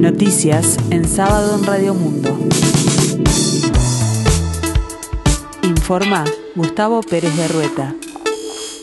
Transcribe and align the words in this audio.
Noticias 0.00 0.78
en 0.88 1.06
sábado 1.06 1.58
en 1.58 1.64
Radio 1.66 1.92
Mundo. 1.92 2.34
Informa 5.62 6.24
Gustavo 6.54 7.02
Pérez 7.02 7.36
de 7.36 7.46
Rueta. 7.48 7.94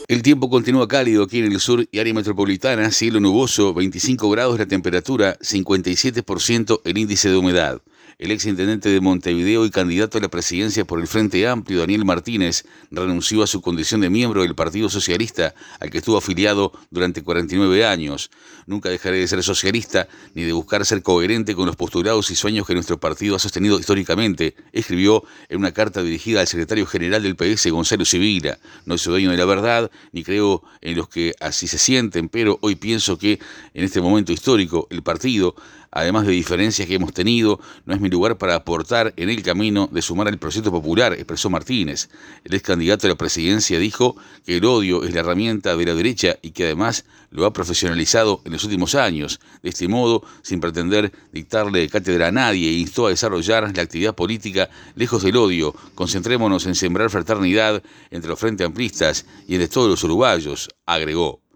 El 0.07 0.21
tiempo 0.21 0.47
continúa 0.47 0.87
cálido 0.87 1.23
aquí 1.23 1.39
en 1.39 1.51
el 1.51 1.59
sur 1.59 1.87
y 1.91 1.97
área 1.97 2.13
metropolitana, 2.13 2.91
cielo 2.91 3.19
nuboso, 3.19 3.73
25 3.73 4.29
grados 4.29 4.59
la 4.59 4.67
temperatura, 4.67 5.39
57% 5.39 6.81
el 6.83 6.97
índice 6.99 7.31
de 7.31 7.37
humedad. 7.37 7.81
El 8.19 8.31
exintendente 8.31 8.89
de 8.89 8.99
Montevideo 8.99 9.63
y 9.63 9.69
candidato 9.69 10.17
a 10.17 10.21
la 10.21 10.27
presidencia 10.27 10.85
por 10.85 10.99
el 10.99 11.05
Frente 11.05 11.47
Amplio, 11.47 11.81
Daniel 11.81 12.03
Martínez, 12.03 12.65
renunció 12.89 13.43
a 13.43 13.47
su 13.47 13.61
condición 13.61 14.01
de 14.01 14.09
miembro 14.09 14.41
del 14.41 14.55
Partido 14.55 14.89
Socialista, 14.89 15.53
al 15.79 15.91
que 15.91 15.99
estuvo 15.99 16.17
afiliado 16.17 16.71
durante 16.89 17.21
49 17.21 17.85
años. 17.85 18.31
Nunca 18.65 18.89
dejaré 18.89 19.19
de 19.19 19.27
ser 19.27 19.43
socialista 19.43 20.07
ni 20.33 20.45
de 20.45 20.51
buscar 20.51 20.83
ser 20.83 21.03
coherente 21.03 21.53
con 21.53 21.67
los 21.67 21.75
postulados 21.75 22.31
y 22.31 22.35
sueños 22.35 22.65
que 22.65 22.73
nuestro 22.73 22.99
partido 22.99 23.35
ha 23.35 23.39
sostenido 23.39 23.79
históricamente, 23.79 24.55
escribió 24.71 25.23
en 25.47 25.59
una 25.59 25.71
carta 25.71 26.01
dirigida 26.01 26.41
al 26.41 26.47
secretario 26.47 26.87
general 26.87 27.21
del 27.21 27.35
PS, 27.35 27.69
Gonzalo 27.69 28.03
Sevilla. 28.03 28.57
No 28.85 28.97
soy 28.97 29.11
dueño 29.11 29.29
de 29.29 29.37
la 29.37 29.45
verdad, 29.45 29.91
ni 30.11 30.23
creo 30.23 30.63
en 30.81 30.97
los 30.97 31.07
que 31.07 31.35
así 31.39 31.67
se 31.67 31.77
sienten, 31.77 32.29
pero 32.29 32.57
hoy 32.63 32.77
pienso 32.77 33.19
que 33.19 33.39
en 33.75 33.83
este 33.83 34.01
momento 34.01 34.31
histórico 34.31 34.87
el 34.89 35.03
partido 35.03 35.55
además 35.97 36.27
de 36.27 36.31
diferencias 36.31 36.87
que 36.87 36.93
hemos 36.93 37.11
tenido, 37.11 37.59
no 37.85 37.95
es 37.95 37.99
mi 37.99 38.07
lugar 38.07 38.37
para 38.37 38.53
aportar 38.53 39.15
en 39.17 39.31
el 39.31 39.41
camino 39.41 39.89
de 39.91 40.03
sumar 40.03 40.27
al 40.27 40.37
proyecto 40.37 40.69
popular, 40.69 41.13
expresó 41.13 41.49
Martínez. 41.49 42.09
El 42.43 42.53
ex 42.53 42.63
candidato 42.63 43.07
a 43.07 43.09
la 43.09 43.15
presidencia 43.15 43.79
dijo 43.79 44.15
que 44.45 44.57
el 44.57 44.65
odio 44.65 45.03
es 45.03 45.13
la 45.15 45.21
herramienta 45.21 45.75
de 45.75 45.85
la 45.85 45.95
derecha 45.95 46.37
y 46.43 46.51
que 46.51 46.65
además 46.65 47.05
lo 47.31 47.47
ha 47.47 47.53
profesionalizado 47.53 48.41
en 48.45 48.51
los 48.51 48.63
últimos 48.63 48.93
años. 48.93 49.39
De 49.63 49.69
este 49.69 49.87
modo, 49.87 50.23
sin 50.43 50.59
pretender 50.59 51.11
dictarle 51.33 51.89
cátedra 51.89 52.27
a 52.27 52.31
nadie, 52.31 52.73
instó 52.73 53.07
a 53.07 53.09
desarrollar 53.09 53.75
la 53.75 53.81
actividad 53.81 54.13
política 54.13 54.69
lejos 54.93 55.23
del 55.23 55.37
odio. 55.37 55.73
Concentrémonos 55.95 56.67
en 56.67 56.75
sembrar 56.75 57.09
fraternidad 57.09 57.81
entre 58.11 58.29
los 58.29 58.39
frente 58.39 58.63
amplistas 58.63 59.25
y 59.47 59.55
entre 59.55 59.67
todos 59.67 59.89
los 59.89 60.03
uruguayos, 60.03 60.69
agregó. 60.85 61.46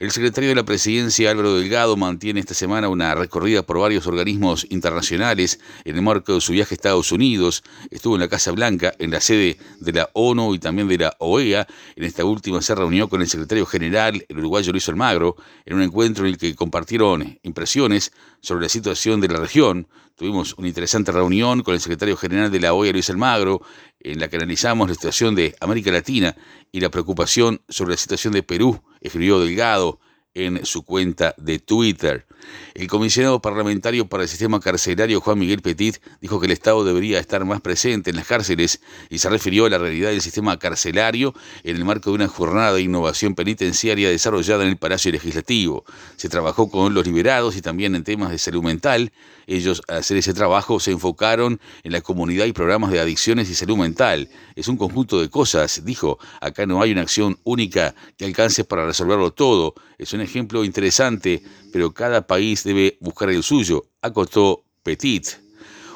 El 0.00 0.12
secretario 0.12 0.48
de 0.48 0.54
la 0.54 0.64
Presidencia, 0.64 1.30
Álvaro 1.30 1.56
Delgado, 1.56 1.94
mantiene 1.94 2.40
esta 2.40 2.54
semana 2.54 2.88
una 2.88 3.14
recorrida 3.14 3.62
por 3.62 3.78
varios 3.78 4.06
organismos 4.06 4.66
internacionales 4.70 5.60
en 5.84 5.94
el 5.94 6.00
marco 6.00 6.32
de 6.32 6.40
su 6.40 6.52
viaje 6.52 6.72
a 6.72 6.76
Estados 6.76 7.12
Unidos. 7.12 7.62
Estuvo 7.90 8.14
en 8.14 8.22
la 8.22 8.28
Casa 8.28 8.50
Blanca, 8.52 8.94
en 8.98 9.10
la 9.10 9.20
sede 9.20 9.58
de 9.78 9.92
la 9.92 10.08
ONU 10.14 10.54
y 10.54 10.58
también 10.58 10.88
de 10.88 10.96
la 10.96 11.14
OEA. 11.18 11.66
En 11.96 12.04
esta 12.04 12.24
última 12.24 12.62
se 12.62 12.74
reunió 12.74 13.10
con 13.10 13.20
el 13.20 13.28
secretario 13.28 13.66
general, 13.66 14.24
el 14.26 14.38
uruguayo 14.38 14.72
Luis 14.72 14.88
Almagro, 14.88 15.36
en 15.66 15.76
un 15.76 15.82
encuentro 15.82 16.24
en 16.24 16.30
el 16.30 16.38
que 16.38 16.54
compartieron 16.54 17.38
impresiones 17.42 18.10
sobre 18.40 18.62
la 18.62 18.70
situación 18.70 19.20
de 19.20 19.28
la 19.28 19.38
región. 19.38 19.86
Tuvimos 20.16 20.54
una 20.56 20.68
interesante 20.68 21.12
reunión 21.12 21.62
con 21.62 21.74
el 21.74 21.80
secretario 21.80 22.16
general 22.16 22.50
de 22.50 22.60
la 22.60 22.72
OEA, 22.72 22.94
Luis 22.94 23.10
Almagro, 23.10 23.60
en 24.00 24.18
la 24.18 24.28
que 24.28 24.36
analizamos 24.36 24.88
la 24.88 24.94
situación 24.94 25.34
de 25.34 25.54
América 25.60 25.90
Latina 25.92 26.34
y 26.72 26.80
la 26.80 26.88
preocupación 26.88 27.60
sobre 27.68 27.90
la 27.90 27.98
situación 27.98 28.32
de 28.32 28.42
Perú, 28.42 28.80
escribió 29.00 29.40
Delgado 29.40 30.00
en 30.34 30.64
su 30.64 30.84
cuenta 30.84 31.34
de 31.38 31.58
Twitter. 31.58 32.26
El 32.74 32.86
comisionado 32.88 33.40
parlamentario 33.40 34.06
para 34.06 34.22
el 34.22 34.28
sistema 34.28 34.60
carcelario 34.60 35.20
Juan 35.20 35.38
Miguel 35.38 35.62
Petit 35.62 35.98
dijo 36.20 36.40
que 36.40 36.46
el 36.46 36.52
Estado 36.52 36.84
debería 36.84 37.18
estar 37.18 37.44
más 37.44 37.60
presente 37.60 38.10
en 38.10 38.16
las 38.16 38.26
cárceles 38.26 38.80
y 39.08 39.18
se 39.18 39.28
refirió 39.28 39.66
a 39.66 39.70
la 39.70 39.78
realidad 39.78 40.10
del 40.10 40.20
sistema 40.20 40.58
carcelario 40.58 41.34
en 41.64 41.76
el 41.76 41.84
marco 41.84 42.10
de 42.10 42.16
una 42.16 42.28
jornada 42.28 42.74
de 42.74 42.82
innovación 42.82 43.34
penitenciaria 43.34 44.08
desarrollada 44.08 44.62
en 44.64 44.70
el 44.70 44.76
Palacio 44.76 45.12
Legislativo. 45.12 45.84
Se 46.16 46.28
trabajó 46.28 46.70
con 46.70 46.94
los 46.94 47.06
liberados 47.06 47.56
y 47.56 47.62
también 47.62 47.94
en 47.94 48.04
temas 48.04 48.30
de 48.30 48.38
salud 48.38 48.62
mental. 48.62 49.12
Ellos, 49.46 49.82
al 49.88 49.98
hacer 49.98 50.16
ese 50.16 50.32
trabajo, 50.32 50.78
se 50.78 50.92
enfocaron 50.92 51.60
en 51.82 51.92
la 51.92 52.00
comunidad 52.00 52.46
y 52.46 52.52
programas 52.52 52.92
de 52.92 53.00
adicciones 53.00 53.50
y 53.50 53.54
salud 53.54 53.76
mental. 53.76 54.28
Es 54.54 54.68
un 54.68 54.76
conjunto 54.76 55.20
de 55.20 55.28
cosas, 55.28 55.84
dijo. 55.84 56.18
Acá 56.40 56.66
no 56.66 56.80
hay 56.80 56.92
una 56.92 57.02
acción 57.02 57.38
única 57.44 57.94
que 58.16 58.24
alcance 58.24 58.64
para 58.64 58.86
resolverlo 58.86 59.32
todo. 59.32 59.74
Es 59.98 60.12
un 60.12 60.20
ejemplo 60.20 60.64
interesante, 60.64 61.42
pero 61.72 61.92
cada 61.92 62.26
país 62.30 62.62
debe 62.62 62.96
buscar 63.00 63.28
el 63.30 63.42
suyo, 63.42 63.86
acotó 64.02 64.62
Petit. 64.84 65.26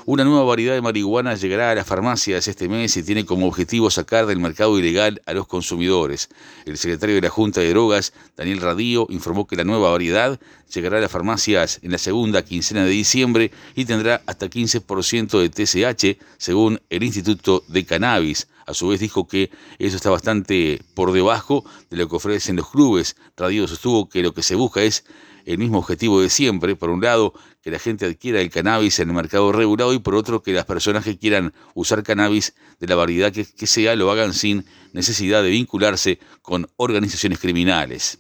Una 0.05 0.25
nueva 0.25 0.43
variedad 0.43 0.75
de 0.75 0.83
marihuana 0.83 1.37
llegará 1.37 1.71
a 1.71 1.77
las 1.77 1.87
farmacias 1.87 2.49
este 2.49 2.69
mes 2.69 2.97
y 2.97 3.05
tiene 3.05 3.25
como 3.25 3.47
objetivo 3.47 3.89
sacar 3.89 4.27
del 4.27 4.41
mercado 4.41 4.77
ilegal 4.77 5.23
a 5.27 5.33
los 5.33 5.47
consumidores. 5.47 6.29
El 6.67 6.77
secretario 6.77 7.15
de 7.15 7.21
la 7.21 7.31
Junta 7.31 7.61
de 7.61 7.71
Drogas, 7.71 8.13
Daniel 8.37 8.61
Radío, 8.61 9.07
informó 9.11 9.47
que 9.47 9.55
la 9.55 9.63
nueva 9.63 9.93
variedad 9.93 10.41
llegará 10.75 10.99
a 10.99 11.03
las 11.03 11.13
farmacias 11.13 11.79
en 11.85 11.93
la 11.93 11.99
segunda 11.99 12.45
quincena 12.45 12.85
de 12.85 12.91
diciembre 12.91 13.53
y 13.77 13.85
tendrá 13.85 14.21
hasta 14.27 14.51
15% 14.51 15.41
de 15.41 15.51
TCH, 15.51 16.21
según 16.37 16.81
el 16.91 17.05
Instituto 17.05 17.63
de 17.69 17.87
Cannabis. 17.87 18.49
A 18.67 18.75
su 18.75 18.89
vez 18.89 19.01
dijo 19.01 19.27
que 19.27 19.51
eso 19.79 19.97
está 19.97 20.11
bastante 20.11 20.81
por 20.95 21.13
debajo 21.13 21.65
de 21.91 21.97
lo 21.97 22.09
que 22.09 22.17
ofrecen 22.17 22.57
los 22.57 22.71
clubes. 22.71 23.17
Radio 23.37 23.69
sostuvo 23.69 24.09
que 24.09 24.23
lo 24.23 24.33
que 24.33 24.43
se 24.43 24.55
busca 24.55 24.83
es 24.83 25.05
el 25.45 25.59
mismo 25.59 25.79
objetivo 25.79 26.21
de 26.21 26.31
siempre. 26.31 26.77
Por 26.77 26.91
un 26.91 27.03
lado, 27.03 27.35
que 27.63 27.71
la 27.71 27.79
gente 27.79 28.07
adquiera 28.07 28.41
el 28.41 28.51
cannabis 28.51 28.99
en 28.99 29.11
el 29.11 29.15
mercado 29.15 29.53
regulado 29.53 29.93
y 29.93 29.99
por 29.99 30.15
otro, 30.15 30.43
que 30.43 30.53
las 30.53 30.65
personas 30.65 31.05
que 31.05 31.19
quieran 31.19 31.53
usar 31.75 32.03
cannabis 32.03 32.55
de 32.81 32.87
la 32.87 32.95
variedad 32.95 33.33
que, 33.33 33.45
que 33.45 33.67
sea 33.67 33.97
lo 33.97 34.11
hagan 34.11 34.33
sin 34.33 34.65
necesidad 34.93 35.43
de 35.43 35.51
vincularse 35.51 36.19
con 36.43 36.69
organizaciones 36.77 37.39
criminales. 37.39 38.19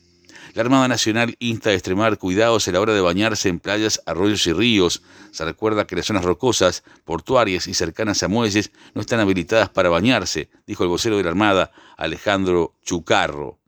La 0.55 0.63
Armada 0.63 0.87
Nacional 0.87 1.35
insta 1.41 1.71
a 1.71 1.73
extremar 1.73 2.17
cuidados 2.17 2.69
a 2.69 2.71
la 2.71 2.81
hora 2.81 2.95
de 2.95 3.01
bañarse 3.01 3.49
en 3.49 3.59
playas, 3.59 4.01
arroyos 4.07 4.47
y 4.47 4.53
ríos. 4.53 5.03
Se 5.33 5.45
recuerda 5.45 5.85
que 5.85 5.97
las 5.97 6.07
zonas 6.07 6.25
rocosas, 6.25 6.85
portuarias 7.05 7.67
y 7.67 7.75
cercanas 7.75 8.23
a 8.23 8.29
muelles 8.29 8.71
no 8.95 9.01
están 9.01 9.19
habilitadas 9.19 9.69
para 9.69 9.89
bañarse, 9.89 10.51
dijo 10.65 10.85
el 10.85 10.91
vocero 10.91 11.17
de 11.17 11.25
la 11.25 11.31
Armada, 11.31 11.73
Alejandro 11.97 12.73
Chucarro. 12.85 13.59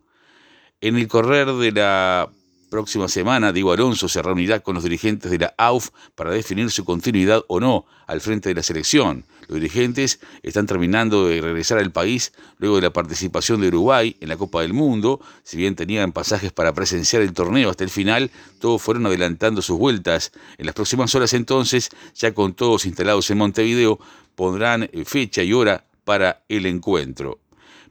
En 0.81 0.97
el 0.97 1.09
correr 1.09 1.53
de 1.55 1.73
la 1.73 2.31
próxima 2.77 3.09
semana, 3.09 3.55
Diego 3.55 3.73
Alonso 3.73 4.07
se 4.07 4.21
reunirá 4.21 4.61
con 4.61 4.75
los 4.75 4.85
dirigentes 4.85 5.31
de 5.31 5.39
la 5.39 5.55
AUF 5.57 5.89
para 6.15 6.31
definir 6.31 6.71
su 6.71 6.85
continuidad 6.85 7.43
o 7.49 7.59
no 7.59 7.87
al 8.07 8.21
frente 8.21 8.51
de 8.51 8.55
la 8.55 8.63
selección. 8.63 9.25
Los 9.49 9.59
dirigentes 9.59 10.21
están 10.43 10.67
terminando 10.67 11.27
de 11.27 11.41
regresar 11.41 11.79
al 11.79 11.91
país 11.91 12.35
luego 12.59 12.77
de 12.77 12.83
la 12.83 12.93
participación 12.93 13.63
de 13.63 13.69
Uruguay 13.69 14.15
en 14.21 14.29
la 14.29 14.37
Copa 14.37 14.61
del 14.61 14.75
Mundo. 14.75 15.23
Si 15.43 15.57
bien 15.57 15.75
tenían 15.75 16.13
pasajes 16.13 16.53
para 16.53 16.75
presenciar 16.75 17.23
el 17.23 17.33
torneo 17.33 17.71
hasta 17.71 17.83
el 17.83 17.89
final, 17.89 18.31
todos 18.61 18.83
fueron 18.83 19.07
adelantando 19.07 19.63
sus 19.63 19.79
vueltas. 19.79 20.33
En 20.59 20.67
las 20.67 20.75
próximas 20.75 21.15
horas 21.15 21.33
entonces, 21.33 21.89
ya 22.15 22.35
con 22.35 22.53
todos 22.53 22.85
instalados 22.85 23.31
en 23.31 23.39
Montevideo, 23.39 23.99
pondrán 24.35 24.91
fecha 25.07 25.43
y 25.43 25.55
hora 25.55 25.87
para 26.05 26.43
el 26.51 26.67
encuentro. 26.67 27.39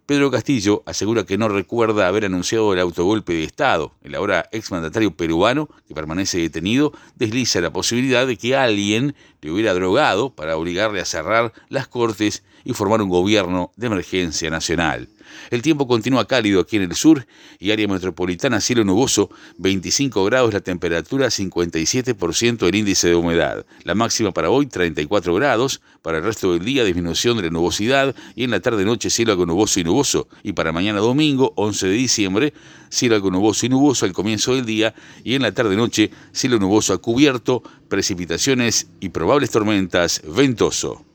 Pedro 0.06 0.30
Castillo 0.30 0.84
asegura 0.86 1.26
que 1.26 1.38
no 1.38 1.48
recuerda 1.48 2.08
haber 2.08 2.26
anunciado 2.26 2.72
el 2.74 2.80
autogolpe 2.80 3.34
de 3.34 3.44
Estado. 3.44 3.92
El 4.04 4.14
ahora 4.14 4.48
exmandatario 4.52 5.16
peruano, 5.18 5.68
que 5.88 5.96
permanece 5.96 6.38
detenido, 6.38 6.94
desliza 7.16 7.60
la 7.60 7.74
posibilidad 7.74 8.28
de 8.28 8.38
que 8.38 8.56
alguien 8.56 9.16
le 9.46 9.52
hubiera 9.52 9.76
drogado 9.76 10.32
para 10.32 10.58
obligarle 10.58 11.00
a 11.00 11.06
cerrar 11.06 11.54
las 11.70 11.88
cortes 11.88 12.44
y 12.64 12.74
formar 12.74 13.04
un 13.04 13.10
gobierno 13.10 13.72
de 13.76 13.86
emergencia 13.86 14.50
nacional. 14.50 15.08
El 15.52 15.62
tiempo 15.62 15.88
continúa 15.88 16.26
cálido 16.26 16.60
aquí 16.60 16.78
en 16.78 16.84
el 16.84 16.96
sur 16.96 17.28
y 17.60 17.72
área 17.72 17.88
metropolitana 17.88 18.62
cielo 18.62 18.84
nuboso, 18.84 19.30
25 19.58 20.26
grados 20.26 20.54
la 20.54 20.62
temperatura, 20.62 21.28
57% 21.28 22.68
el 22.68 22.76
índice 22.76 23.10
de 23.10 23.16
humedad. 23.16 23.66
La 23.84 23.94
máxima 23.96 24.32
para 24.32 24.50
hoy 24.50 24.66
34 24.66 25.34
grados, 25.36 25.82
para 26.02 26.18
el 26.18 26.24
resto 26.24 26.54
del 26.54 26.66
día 26.66 26.84
disminución 26.84 27.38
de 27.38 27.44
la 27.44 27.50
nubosidad 27.50 28.16
y 28.36 28.44
en 28.44 28.52
la 28.52 28.60
tarde 28.60 28.86
noche 28.86 29.10
cielo 29.10 29.34
algo 29.34 29.46
nuboso 29.46 29.80
y 29.80 29.84
nuboso. 29.84 30.28
Y 30.42 30.54
para 30.54 30.72
mañana 30.72 31.00
domingo 31.00 31.54
11 31.56 31.88
de 31.88 31.94
diciembre 31.94 32.54
cielo 32.90 33.16
algo 33.16 33.30
nuboso 33.30 33.66
y 33.66 33.70
nuboso 33.70 34.06
al 34.06 34.14
comienzo 34.14 34.56
del 34.56 34.66
día 34.66 34.96
y 35.24 35.36
en 35.36 35.41
la 35.41 35.52
tarde 35.52 35.76
noche 35.76 36.12
cielo 36.32 36.59
nuboso 36.59 36.94
a 36.94 36.98
cubierto, 37.00 37.62
precipitaciones 37.96 38.88
y 39.00 39.08
probables 39.08 39.52
tormentas 39.52 40.22
ventoso. 40.28 41.02